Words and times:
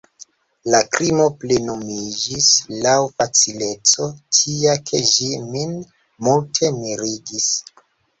La 0.75 0.77
krimo 0.95 1.25
plenumiĝis 1.41 2.47
laŭ 2.85 2.93
facileco 3.19 4.07
tia, 4.37 4.73
ke 4.87 5.03
ĝi 5.11 5.29
min 5.51 5.77
multe 6.29 6.73
mirigis. 6.79 7.51